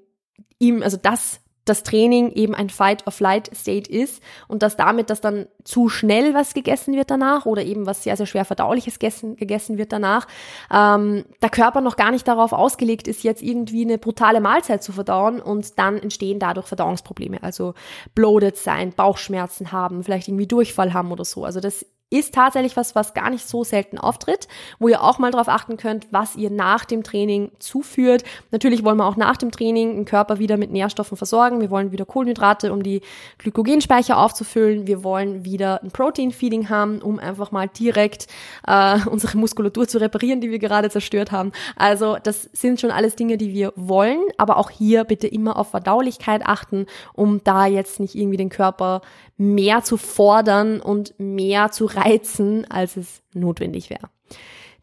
[0.58, 5.88] ihm, also das das Training eben ein Fight-or-Flight-State ist und dass damit, dass dann zu
[5.88, 9.92] schnell was gegessen wird danach oder eben was sehr, sehr schwer verdauliches gegessen, gegessen wird
[9.92, 10.26] danach,
[10.72, 14.92] ähm, der Körper noch gar nicht darauf ausgelegt ist, jetzt irgendwie eine brutale Mahlzeit zu
[14.92, 17.74] verdauen und dann entstehen dadurch Verdauungsprobleme, also
[18.14, 21.44] bloated sein, Bauchschmerzen haben, vielleicht irgendwie Durchfall haben oder so.
[21.44, 24.46] Also das ist tatsächlich was, was gar nicht so selten auftritt,
[24.78, 28.22] wo ihr auch mal darauf achten könnt, was ihr nach dem Training zuführt.
[28.52, 31.60] Natürlich wollen wir auch nach dem Training den Körper wieder mit Nährstoffen versorgen.
[31.60, 33.00] Wir wollen wieder Kohlenhydrate, um die
[33.38, 34.86] Glykogenspeicher aufzufüllen.
[34.86, 38.28] Wir wollen wieder ein Protein-Feeding haben, um einfach mal direkt
[38.68, 41.50] äh, unsere Muskulatur zu reparieren, die wir gerade zerstört haben.
[41.74, 45.70] Also das sind schon alles Dinge, die wir wollen, aber auch hier bitte immer auf
[45.70, 49.00] Verdaulichkeit achten, um da jetzt nicht irgendwie den Körper
[49.38, 54.08] mehr zu fordern und mehr zu reizen, als es notwendig wäre.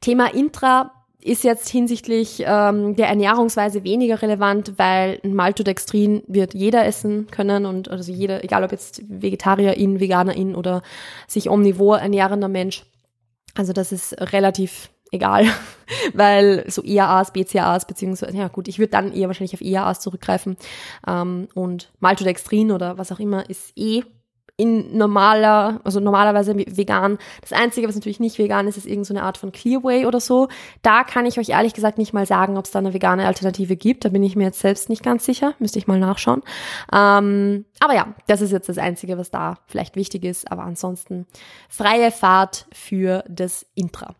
[0.02, 0.92] Thema Intra
[1.24, 7.90] ist jetzt hinsichtlich ähm, der Ernährungsweise weniger relevant, weil Maltodextrin wird jeder essen können und
[7.90, 10.82] also jeder, egal ob jetzt Vegetarierin, Veganerin oder
[11.28, 12.86] sich omnivor ernährender Mensch.
[13.56, 15.46] Also das ist relativ egal,
[16.14, 20.58] weil so EAAs, BCAAs, beziehungsweise, ja gut, ich würde dann eher wahrscheinlich auf EAAs zurückgreifen
[21.08, 24.04] ähm, und Maltodextrin oder was auch immer ist eh
[24.56, 27.18] in normaler, also normalerweise vegan.
[27.42, 30.48] Das Einzige, was natürlich nicht vegan ist, ist irgendeine so Art von Clearway oder so.
[30.84, 33.76] Da kann ich euch ehrlich gesagt nicht mal sagen, ob es da eine vegane Alternative
[33.76, 34.06] gibt.
[34.06, 35.56] Da bin ich mir jetzt selbst nicht ganz sicher.
[35.58, 36.44] Müsste ich mal nachschauen.
[36.94, 40.52] Ähm, aber ja, das ist jetzt das Einzige, was da vielleicht wichtig ist.
[40.52, 41.26] Aber ansonsten
[41.68, 44.16] freie Fahrt für das Intra.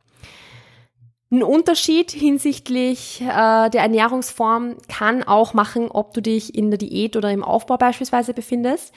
[1.34, 7.18] Ein Unterschied hinsichtlich äh, der Ernährungsform kann auch machen, ob du dich in der Diät
[7.18, 8.94] oder im Aufbau beispielsweise befindest.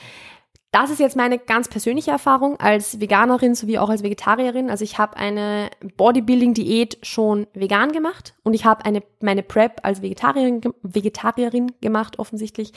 [0.79, 4.69] Das ist jetzt meine ganz persönliche Erfahrung als Veganerin sowie auch als Vegetarierin.
[4.69, 10.03] Also ich habe eine Bodybuilding-Diät schon vegan gemacht und ich habe eine meine Prep als
[10.03, 12.75] Vegetarierin, Vegetarierin gemacht offensichtlich.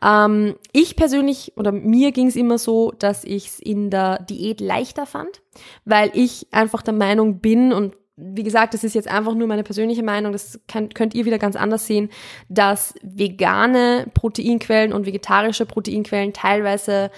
[0.00, 4.60] Ähm, ich persönlich oder mir ging es immer so, dass ich es in der Diät
[4.60, 5.42] leichter fand,
[5.84, 9.62] weil ich einfach der Meinung bin und wie gesagt, das ist jetzt einfach nur meine
[9.62, 12.10] persönliche Meinung, das könnt, könnt ihr wieder ganz anders sehen,
[12.48, 17.10] dass vegane Proteinquellen und vegetarische Proteinquellen teilweise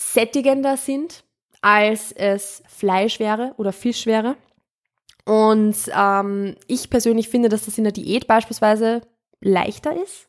[0.00, 1.24] sättigender sind,
[1.60, 4.36] als es Fleisch wäre oder Fisch wäre.
[5.26, 9.02] Und ähm, ich persönlich finde, dass das in der Diät beispielsweise
[9.40, 10.28] leichter ist,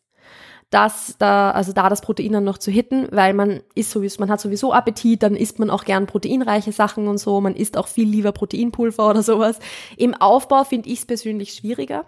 [0.70, 4.30] dass da, also da das Protein dann noch zu hitten, weil man ist sowieso, man
[4.30, 7.88] hat sowieso Appetit, dann isst man auch gern proteinreiche Sachen und so, man isst auch
[7.88, 9.60] viel lieber Proteinpulver oder sowas.
[9.98, 12.06] Im Aufbau finde ich es persönlich schwieriger.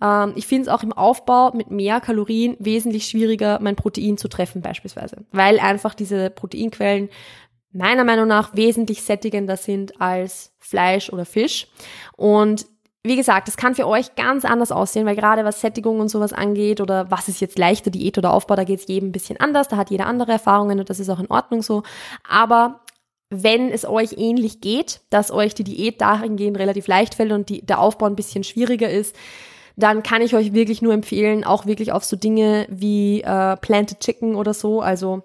[0.00, 4.28] Ähm, ich finde es auch im Aufbau mit mehr Kalorien wesentlich schwieriger, mein Protein zu
[4.28, 7.08] treffen beispielsweise, weil einfach diese Proteinquellen
[7.72, 11.68] meiner Meinung nach wesentlich sättigender sind als Fleisch oder Fisch.
[12.16, 12.66] Und
[13.02, 16.32] wie gesagt, das kann für euch ganz anders aussehen, weil gerade was Sättigung und sowas
[16.34, 19.40] angeht oder was ist jetzt leichter, Diät oder Aufbau, da geht es jedem ein bisschen
[19.40, 21.82] anders, da hat jeder andere Erfahrungen und das ist auch in Ordnung so.
[22.28, 22.80] Aber
[23.30, 27.64] wenn es euch ähnlich geht, dass euch die Diät dahingehend relativ leicht fällt und die,
[27.64, 29.14] der Aufbau ein bisschen schwieriger ist,
[29.82, 34.00] dann kann ich euch wirklich nur empfehlen, auch wirklich auf so Dinge wie äh, Planted
[34.00, 35.22] Chicken oder so, also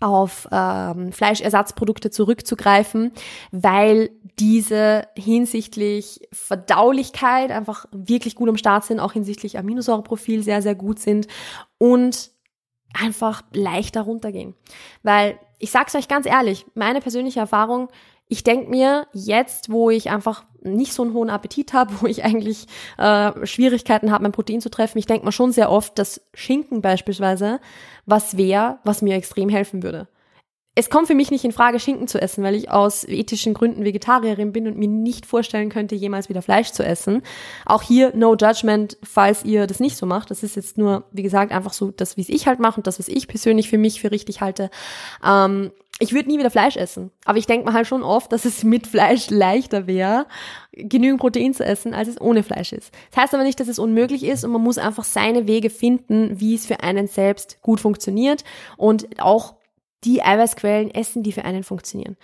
[0.00, 3.12] auf ähm, Fleischersatzprodukte zurückzugreifen,
[3.50, 10.76] weil diese hinsichtlich Verdaulichkeit einfach wirklich gut am Start sind, auch hinsichtlich Aminosäureprofil sehr, sehr
[10.76, 11.26] gut sind
[11.78, 12.30] und
[12.94, 14.54] einfach leichter runtergehen.
[15.02, 17.88] Weil ich sag's euch ganz ehrlich, meine persönliche Erfahrung,
[18.28, 22.24] ich denk mir jetzt, wo ich einfach nicht so einen hohen Appetit habe, wo ich
[22.24, 22.66] eigentlich
[22.98, 26.82] äh, Schwierigkeiten habe, mein Protein zu treffen, ich denk mir schon sehr oft, dass Schinken
[26.82, 27.60] beispielsweise
[28.06, 30.08] was wäre, was mir extrem helfen würde
[30.78, 33.84] es kommt für mich nicht in Frage, Schinken zu essen, weil ich aus ethischen Gründen
[33.84, 37.22] Vegetarierin bin und mir nicht vorstellen könnte, jemals wieder Fleisch zu essen.
[37.66, 40.30] Auch hier no judgment, falls ihr das nicht so macht.
[40.30, 42.86] Das ist jetzt nur, wie gesagt, einfach so das, wie es ich halt mache und
[42.86, 44.70] das, was ich persönlich für mich für richtig halte.
[45.26, 47.10] Ähm, ich würde nie wieder Fleisch essen.
[47.24, 50.26] Aber ich denke mir halt schon oft, dass es mit Fleisch leichter wäre,
[50.72, 52.92] genügend Protein zu essen, als es ohne Fleisch ist.
[53.10, 56.40] Das heißt aber nicht, dass es unmöglich ist und man muss einfach seine Wege finden,
[56.40, 58.44] wie es für einen selbst gut funktioniert
[58.76, 59.56] und auch
[60.04, 62.16] die Eiweißquellen essen, die für einen funktionieren.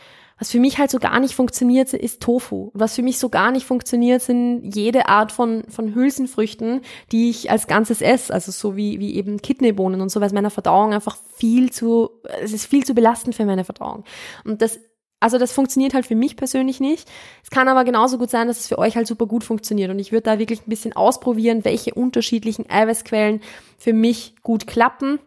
[0.44, 2.70] Was für mich halt so gar nicht funktioniert, ist Tofu.
[2.74, 7.50] Was für mich so gar nicht funktioniert, sind jede Art von, von Hülsenfrüchten, die ich
[7.50, 8.30] als Ganzes esse.
[8.30, 12.10] Also so wie, wie eben Kidneybohnen und so, weil es meiner Verdauung einfach viel zu,
[12.42, 14.04] es ist viel zu belastend für meine Verdauung.
[14.44, 14.80] Und das
[15.18, 17.10] also das funktioniert halt für mich persönlich nicht.
[17.42, 19.90] Es kann aber genauso gut sein, dass es für euch halt super gut funktioniert.
[19.90, 23.40] Und ich würde da wirklich ein bisschen ausprobieren, welche unterschiedlichen Eiweißquellen
[23.78, 25.20] für mich gut klappen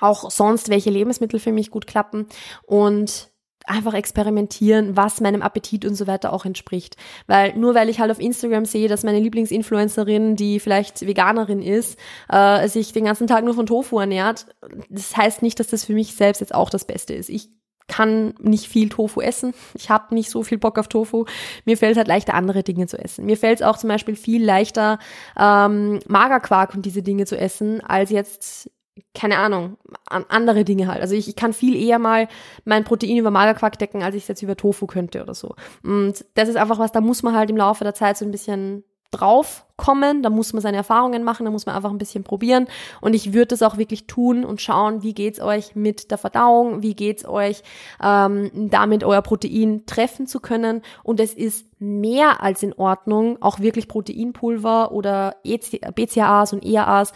[0.00, 2.26] auch sonst, welche Lebensmittel für mich gut klappen
[2.66, 3.29] und
[3.66, 6.96] einfach experimentieren, was meinem Appetit und so weiter auch entspricht.
[7.26, 11.98] Weil nur weil ich halt auf Instagram sehe, dass meine Lieblingsinfluencerin, die vielleicht Veganerin ist,
[12.28, 14.46] äh, sich den ganzen Tag nur von Tofu ernährt,
[14.88, 17.28] das heißt nicht, dass das für mich selbst jetzt auch das Beste ist.
[17.28, 17.48] Ich
[17.90, 19.52] kann nicht viel Tofu essen.
[19.74, 21.24] Ich habe nicht so viel Bock auf Tofu.
[21.64, 23.26] Mir fällt halt leichter, andere Dinge zu essen.
[23.26, 24.98] Mir fällt es auch zum Beispiel viel leichter,
[25.36, 28.70] ähm, Magerquark und diese Dinge zu essen, als jetzt
[29.14, 31.00] keine Ahnung, andere Dinge halt.
[31.00, 32.28] Also ich, ich kann viel eher mal
[32.64, 35.56] mein Protein über Magerquark decken, als ich es jetzt über Tofu könnte oder so.
[35.82, 38.30] Und das ist einfach was, da muss man halt im Laufe der Zeit so ein
[38.30, 42.22] bisschen drauf kommen, da muss man seine Erfahrungen machen, da muss man einfach ein bisschen
[42.22, 42.68] probieren
[43.00, 46.82] und ich würde das auch wirklich tun und schauen, wie geht's euch mit der Verdauung,
[46.82, 47.62] wie geht's euch
[48.00, 53.58] ähm, damit euer Protein treffen zu können und es ist mehr als in Ordnung, auch
[53.58, 57.12] wirklich Proteinpulver oder BCAAs und EAAs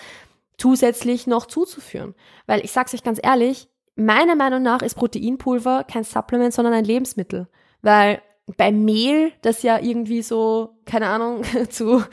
[0.59, 2.15] zusätzlich noch zuzuführen.
[2.47, 6.85] Weil ich sag's euch ganz ehrlich, meiner Meinung nach ist Proteinpulver kein Supplement, sondern ein
[6.85, 7.49] Lebensmittel.
[7.83, 8.21] Weil
[8.59, 12.05] bei Mehl, das ja irgendwie so, keine Ahnung, zu,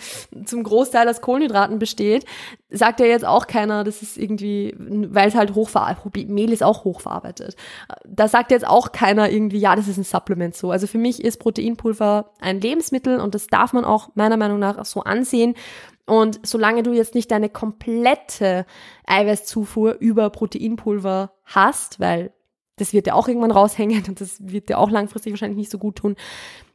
[0.45, 2.25] zum Großteil aus Kohlenhydraten besteht,
[2.69, 6.86] sagt ja jetzt auch keiner, das ist irgendwie, weil es halt hochverarbeitet, Mehl ist auch
[6.86, 7.58] hochverarbeitet.
[8.08, 10.71] Da sagt jetzt auch keiner irgendwie, ja, das ist ein Supplement so.
[10.71, 14.86] Also für mich ist Proteinpulver ein Lebensmittel und das darf man auch meiner Meinung nach
[14.86, 15.56] so ansehen.
[16.12, 18.65] Und solange du jetzt nicht deine komplette
[19.08, 22.34] Eiweißzufuhr über Proteinpulver hast, weil
[22.76, 25.78] das wird dir auch irgendwann raushängen und das wird dir auch langfristig wahrscheinlich nicht so
[25.78, 26.17] gut tun.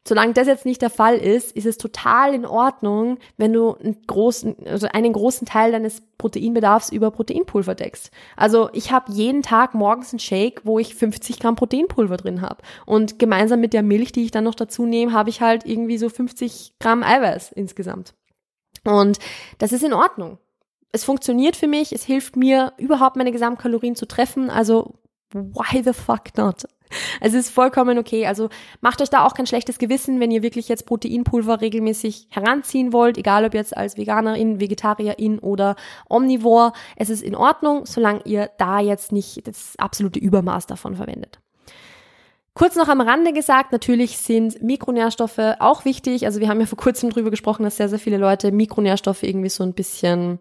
[0.09, 3.99] Solange das jetzt nicht der Fall ist, ist es total in Ordnung, wenn du einen
[4.07, 8.11] großen, also einen großen Teil deines Proteinbedarfs über Proteinpulver deckst.
[8.37, 12.63] Also ich habe jeden Tag morgens einen Shake, wo ich 50 Gramm Proteinpulver drin habe.
[12.87, 15.99] Und gemeinsam mit der Milch, die ich dann noch dazu nehme, habe ich halt irgendwie
[15.99, 18.15] so 50 Gramm Eiweiß insgesamt.
[18.87, 19.19] Und
[19.59, 20.39] das ist in Ordnung.
[20.93, 24.51] Es funktioniert für mich, es hilft mir, überhaupt meine Gesamtkalorien zu treffen.
[24.51, 24.95] Also,
[25.33, 26.65] why the fuck not?
[27.21, 28.27] Es ist vollkommen okay.
[28.27, 28.49] Also
[28.81, 33.19] macht euch da auch kein schlechtes Gewissen, wenn ihr wirklich jetzt Proteinpulver regelmäßig heranziehen wollt,
[33.19, 35.77] egal ob jetzt als Veganerin, Vegetarierin oder
[36.09, 36.73] Omnivore.
[36.97, 41.41] Es ist in Ordnung, solange ihr da jetzt nicht das absolute Übermaß davon verwendet.
[42.57, 46.25] Kurz noch am Rande gesagt, natürlich sind Mikronährstoffe auch wichtig.
[46.25, 49.51] Also wir haben ja vor kurzem drüber gesprochen, dass sehr, sehr viele Leute Mikronährstoffe irgendwie
[49.51, 50.39] so ein bisschen,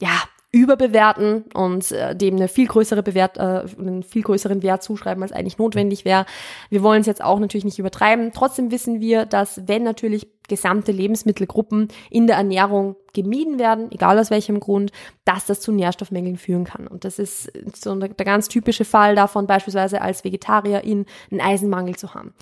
[0.00, 5.22] ja, überbewerten und äh, dem eine viel größere Bewert, äh, einen viel größeren Wert zuschreiben,
[5.22, 6.24] als eigentlich notwendig wäre.
[6.70, 8.32] Wir wollen es jetzt auch natürlich nicht übertreiben.
[8.32, 14.30] Trotzdem wissen wir, dass wenn natürlich gesamte Lebensmittelgruppen in der Ernährung gemieden werden, egal aus
[14.30, 14.92] welchem Grund,
[15.24, 16.86] dass das zu Nährstoffmängeln führen kann.
[16.86, 22.12] Und das ist so der, ganz typische Fall davon, beispielsweise als Vegetarierin einen Eisenmangel zu
[22.12, 22.34] haben.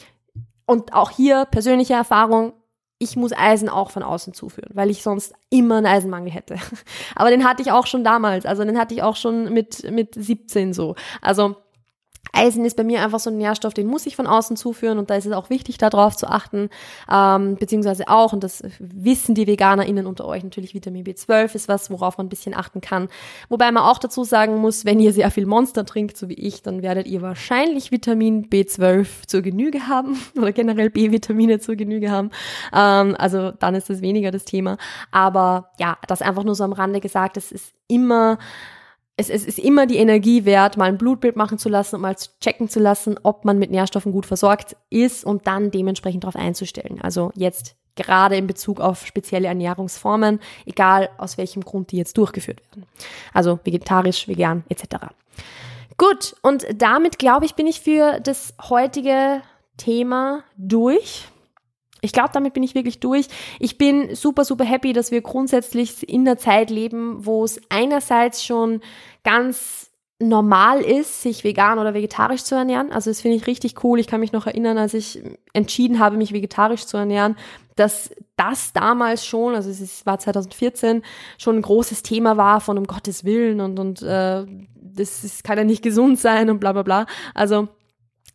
[0.66, 2.52] Und auch hier persönliche Erfahrung,
[2.98, 6.56] ich muss Eisen auch von außen zuführen, weil ich sonst immer einen Eisenmangel hätte.
[7.14, 10.16] Aber den hatte ich auch schon damals, also den hatte ich auch schon mit, mit
[10.16, 10.96] 17 so.
[11.22, 11.54] Also
[12.32, 15.10] Eisen ist bei mir einfach so ein Nährstoff, den muss ich von außen zuführen und
[15.10, 16.70] da ist es auch wichtig, darauf zu achten,
[17.10, 21.90] ähm, beziehungsweise auch, und das wissen die VeganerInnen unter euch, natürlich Vitamin B12 ist was,
[21.90, 23.08] worauf man ein bisschen achten kann.
[23.48, 26.62] Wobei man auch dazu sagen muss, wenn ihr sehr viel Monster trinkt, so wie ich,
[26.62, 32.30] dann werdet ihr wahrscheinlich Vitamin B12 zur Genüge haben oder generell B-Vitamine zur Genüge haben.
[32.74, 34.78] Ähm, also dann ist das weniger das Thema.
[35.10, 38.38] Aber ja, das einfach nur so am Rande gesagt, es ist immer
[39.20, 42.16] es, es ist immer die Energie wert, mal ein Blutbild machen zu lassen und mal
[42.40, 47.00] checken zu lassen, ob man mit Nährstoffen gut versorgt ist und dann dementsprechend darauf einzustellen.
[47.02, 52.62] Also jetzt gerade in Bezug auf spezielle Ernährungsformen, egal aus welchem Grund die jetzt durchgeführt
[52.70, 52.87] werden.
[53.35, 55.09] Also vegetarisch, vegan etc.
[55.98, 59.42] Gut, und damit glaube ich, bin ich für das heutige
[59.76, 61.28] Thema durch.
[62.00, 63.26] Ich glaube, damit bin ich wirklich durch.
[63.58, 68.44] Ich bin super, super happy, dass wir grundsätzlich in der Zeit leben, wo es einerseits
[68.44, 68.80] schon
[69.22, 69.90] ganz
[70.22, 72.92] normal ist, sich vegan oder vegetarisch zu ernähren.
[72.92, 73.98] Also das finde ich richtig cool.
[73.98, 75.22] Ich kann mich noch erinnern, als ich
[75.54, 77.36] entschieden habe, mich vegetarisch zu ernähren,
[77.74, 81.02] dass das damals schon, also es war 2014,
[81.38, 85.56] schon ein großes Thema war von um Gottes Willen und, und äh, das, das kann
[85.56, 87.06] ja nicht gesund sein und bla bla bla.
[87.34, 87.68] Also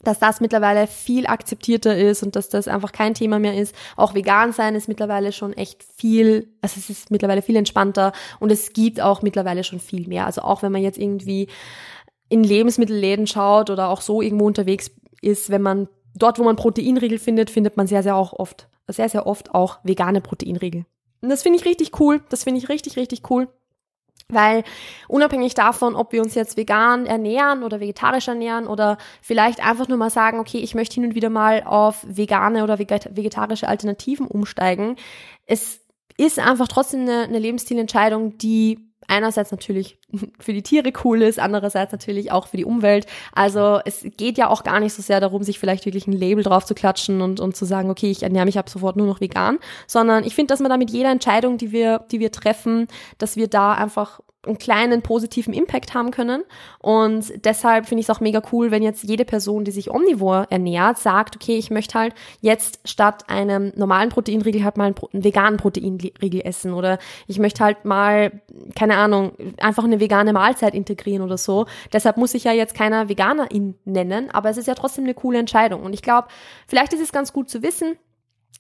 [0.08, 3.76] dass das mittlerweile viel akzeptierter ist und dass das einfach kein Thema mehr ist.
[3.96, 8.52] Auch vegan sein ist mittlerweile schon echt viel, also es ist mittlerweile viel entspannter und
[8.52, 10.26] es gibt auch mittlerweile schon viel mehr.
[10.26, 11.48] Also auch wenn man jetzt irgendwie
[12.30, 14.92] in Lebensmittelläden schaut oder auch so irgendwo unterwegs
[15.22, 19.10] ist, wenn man dort, wo man Proteinriegel findet, findet man sehr, sehr auch oft, sehr,
[19.10, 20.86] sehr oft auch vegane Proteinriegel.
[21.22, 22.22] Und das finde ich richtig cool.
[22.30, 23.48] Das finde ich richtig, richtig cool.
[24.30, 24.64] Weil
[25.08, 29.98] unabhängig davon, ob wir uns jetzt vegan ernähren oder vegetarisch ernähren oder vielleicht einfach nur
[29.98, 34.96] mal sagen, okay, ich möchte hin und wieder mal auf vegane oder vegetarische Alternativen umsteigen,
[35.46, 35.82] es
[36.18, 39.98] ist einfach trotzdem eine, eine Lebensstilentscheidung, die einerseits natürlich
[40.40, 43.06] für die Tiere cool ist, andererseits natürlich auch für die Umwelt.
[43.34, 46.44] Also es geht ja auch gar nicht so sehr darum, sich vielleicht wirklich ein Label
[46.44, 49.22] drauf zu klatschen und, und zu sagen, okay, ich ernähre mich ab sofort nur noch
[49.22, 52.88] vegan, sondern ich finde, dass man da mit jeder Entscheidung, die wir, die wir treffen,
[53.18, 56.44] dass wir da einfach einen kleinen positiven Impact haben können.
[56.80, 60.48] Und deshalb finde ich es auch mega cool, wenn jetzt jede Person, die sich omnivor
[60.50, 65.58] ernährt, sagt, okay, ich möchte halt jetzt statt einem normalen Proteinriegel halt mal einen, veganen
[65.58, 68.42] Proteinriegel essen oder ich möchte halt mal,
[68.76, 71.66] keine Ahnung, einfach eine vegane Mahlzeit integrieren oder so.
[71.94, 75.40] Deshalb muss ich ja jetzt keiner Veganerin nennen, aber es ist ja trotzdem eine coole
[75.40, 75.84] Entscheidung.
[75.84, 76.28] Und ich glaube,
[76.68, 77.98] vielleicht ist es ganz gut zu wissen,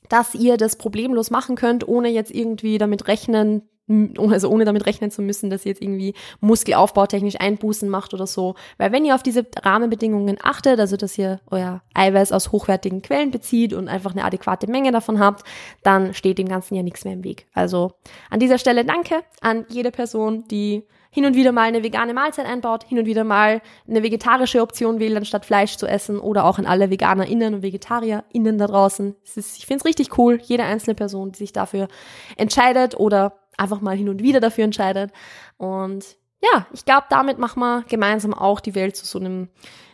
[0.09, 5.11] dass ihr das problemlos machen könnt, ohne jetzt irgendwie damit rechnen also ohne damit rechnen
[5.11, 8.55] zu müssen, dass ihr jetzt irgendwie muskelaufbautechnisch Einbußen macht oder so.
[8.77, 13.31] Weil wenn ihr auf diese Rahmenbedingungen achtet, also dass ihr euer Eiweiß aus hochwertigen Quellen
[13.31, 15.43] bezieht und einfach eine adäquate Menge davon habt,
[15.83, 17.47] dann steht dem Ganzen ja nichts mehr im Weg.
[17.53, 17.91] Also
[18.29, 20.83] an dieser Stelle danke an jede Person, die
[21.15, 24.99] hin und wieder mal eine vegane Mahlzeit einbaut, hin und wieder mal eine vegetarische Option
[24.99, 29.15] wählt, anstatt Fleisch zu essen oder auch an alle VeganerInnen und VegetarierInnen da draußen.
[29.23, 31.87] Ist, ich finde es richtig cool, jede einzelne Person, die sich dafür
[32.35, 35.11] entscheidet oder einfach mal hin und wieder dafür entscheidet.
[35.57, 36.05] Und
[36.41, 39.49] ja, ich glaube, damit machen wir gemeinsam auch die Welt zu so einem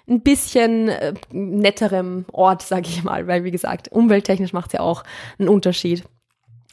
[0.08, 4.80] ein bisschen äh, netterem Ort, sage ich mal, weil wie gesagt, umwelttechnisch macht es ja
[4.82, 5.04] auch
[5.40, 6.04] einen Unterschied,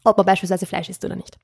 [0.05, 1.38] ob man beispielsweise Fleisch isst oder nicht.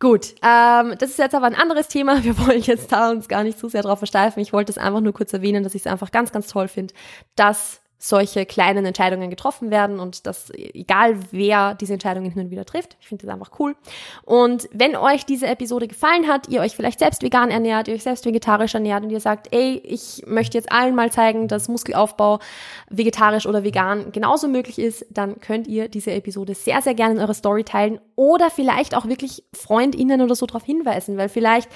[0.00, 2.22] Gut, ähm, das ist jetzt aber ein anderes Thema.
[2.24, 4.40] Wir wollen jetzt da uns gar nicht zu sehr drauf versteifen.
[4.40, 6.94] Ich wollte es einfach nur kurz erwähnen, dass ich es einfach ganz, ganz toll finde,
[7.36, 12.66] dass solche kleinen Entscheidungen getroffen werden und dass egal wer diese Entscheidungen hin und wieder
[12.66, 12.98] trifft.
[13.00, 13.76] Ich finde das einfach cool.
[14.24, 18.02] Und wenn euch diese Episode gefallen hat, ihr euch vielleicht selbst vegan ernährt, ihr euch
[18.02, 22.40] selbst vegetarisch ernährt und ihr sagt, ey, ich möchte jetzt allen mal zeigen, dass Muskelaufbau
[22.90, 27.20] vegetarisch oder vegan genauso möglich ist, dann könnt ihr diese Episode sehr, sehr gerne in
[27.20, 31.70] eure Story teilen oder vielleicht auch wirklich FreundInnen oder so darauf hinweisen, weil vielleicht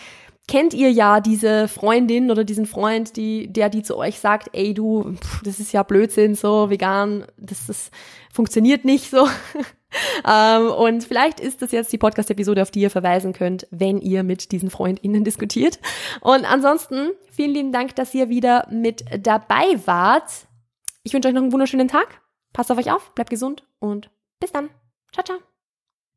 [0.49, 4.75] kennt ihr ja diese Freundin oder diesen Freund, die, der die zu euch sagt, ey
[4.75, 7.91] du, pff, das ist ja Blödsinn, so vegan, das, das
[8.33, 9.29] funktioniert nicht so.
[10.29, 14.23] ähm, und vielleicht ist das jetzt die Podcast-Episode, auf die ihr verweisen könnt, wenn ihr
[14.23, 15.79] mit diesen FreundInnen diskutiert.
[16.23, 20.31] Und ansonsten, vielen lieben Dank, dass ihr wieder mit dabei wart.
[21.03, 22.21] Ich wünsche euch noch einen wunderschönen Tag.
[22.53, 24.71] Passt auf euch auf, bleibt gesund und bis dann.
[25.13, 25.48] Ciao, ciao.